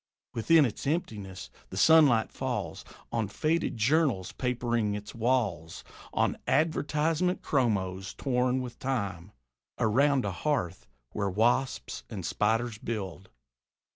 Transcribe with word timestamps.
Within 0.33 0.65
is 0.65 0.87
emptiness: 0.87 1.51
the 1.69 1.77
sunlight 1.77 2.31
falls 2.31 2.83
On 3.11 3.27
faded 3.27 3.77
journals 3.77 4.31
papering 4.31 4.95
its 4.95 5.13
walls; 5.13 5.83
On 6.11 6.39
advertisement 6.47 7.43
chromos, 7.43 8.15
torn 8.15 8.63
with 8.63 8.79
time, 8.79 9.31
Around 9.77 10.25
a 10.25 10.31
hearth 10.31 10.87
where 11.11 11.29
wasps 11.29 12.03
and 12.09 12.25
spiders 12.25 12.79
build. 12.79 13.29